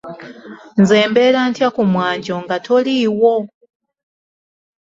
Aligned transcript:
Nze 0.79 0.97
mbeera 1.09 1.41
ntya 1.49 1.67
ku 1.75 1.83
mwanjo 1.91 2.35
nga 2.43 2.55
toliiwo? 2.65 3.33